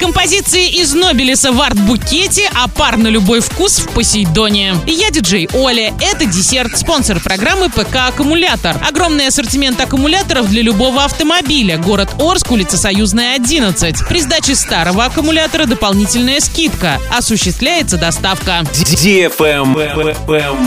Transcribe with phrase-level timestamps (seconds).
[0.00, 4.76] Композиции из Нобелеса в арт-букете, а пар на любой вкус в Посейдоне.
[4.86, 5.92] Я диджей Оля.
[6.00, 8.76] Это десерт, спонсор программы ПК «Аккумулятор».
[8.88, 11.78] Огромный ассортимент аккумуляторов для любого автомобиля.
[11.78, 14.06] Город Орск, улица Союзная, 11.
[14.08, 17.00] При сдаче старого аккумулятора дополнительная скидка.
[17.12, 18.62] Осуществляется доставка.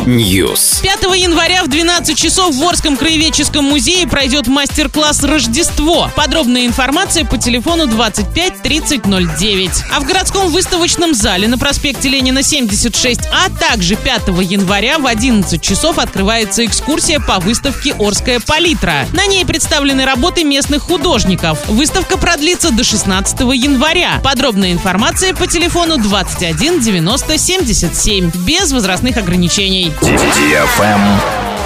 [0.05, 0.82] News.
[0.82, 6.11] 5 января в 12 часов в Орском краеведческом музее пройдет мастер-класс «Рождество».
[6.18, 9.71] Подробная информация по телефону 25 30 09.
[9.91, 15.62] А в городском выставочном зале на проспекте Ленина 76, а также 5 января в 11
[15.62, 19.07] часов открывается экскурсия по выставке «Орская палитра».
[19.13, 21.59] На ней представлены работы местных художников.
[21.67, 24.20] Выставка продлится до 16 января.
[24.23, 29.91] Подробная информация по телефону 21 90 77 без возрастных ограничений.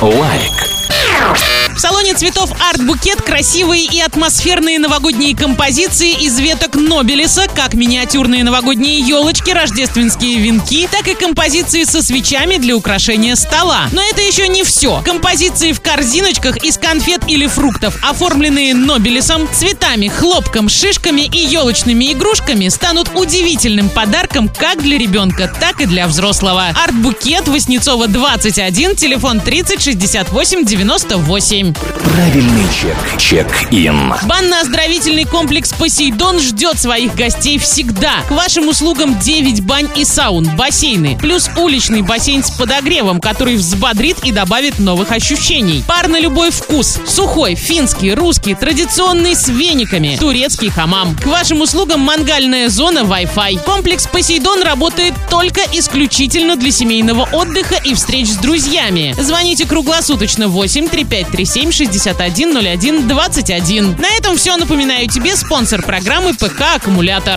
[0.02, 0.65] Лайк.
[1.76, 9.00] В салоне цветов «Арт-букет» красивые и атмосферные новогодние композиции из веток нобилиса, как миниатюрные новогодние
[9.00, 13.90] елочки, рождественские венки, так и композиции со свечами для украшения стола.
[13.92, 15.02] Но это еще не все.
[15.04, 22.70] Композиции в корзиночках из конфет или фруктов, оформленные нобилисом, цветами, хлопком, шишками и елочными игрушками,
[22.70, 26.68] станут удивительным подарком как для ребенка, так и для взрослого.
[26.82, 31.65] «Арт-букет» Васнецова 21, телефон 30 68 98.
[31.74, 32.96] Правильный чек.
[33.18, 34.14] Чек-ин.
[34.26, 38.22] Банно-оздоровительный комплекс «Посейдон» ждет своих гостей всегда.
[38.28, 44.18] К вашим услугам 9 бань и саун, бассейны, плюс уличный бассейн с подогревом, который взбодрит
[44.24, 45.84] и добавит новых ощущений.
[45.88, 47.00] Пар на любой вкус.
[47.08, 51.16] Сухой, финский, русский, традиционный с вениками, турецкий хамам.
[51.18, 53.64] К вашим услугам мангальная зона Wi-Fi.
[53.64, 59.16] Комплекс «Посейдон» работает только исключительно для семейного отдыха и встреч с друзьями.
[59.18, 63.96] Звоните круглосуточно 8 3537 61 01 21.
[63.98, 64.58] На этом все.
[64.58, 67.34] Напоминаю тебе спонсор программы ПК «Аккумулятор».